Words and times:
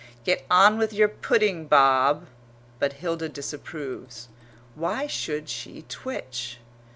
"Get 0.25 0.47
on 0.49 0.79
with 0.79 0.93
your 0.93 1.07
pudding, 1.07 1.67
Bob;" 1.67 2.25
but 2.79 2.93
Hilda 2.93 3.29
disapproves. 3.29 4.29
"Why 4.73 5.05
should 5.05 5.47
she 5.47 5.83
twitch?" 5.89 6.57